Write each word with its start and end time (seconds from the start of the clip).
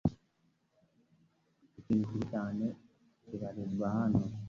Ikintu 1.79 2.03
kibi 2.09 2.21
cyane 2.33 2.65
kibarizwa 3.23 3.87
hano. 3.95 4.21